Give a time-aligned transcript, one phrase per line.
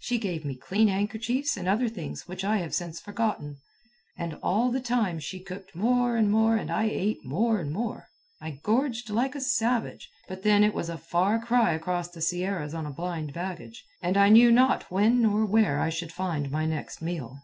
[0.00, 3.58] She gave me clean handkerchiefs and other things which I have since forgotten.
[4.16, 8.08] And all the time she cooked more and more and I ate more and more.
[8.40, 12.72] I gorged like a savage; but then it was a far cry across the Sierras
[12.72, 16.64] on a blind baggage, and I knew not when nor where I should find my
[16.64, 17.36] next meal.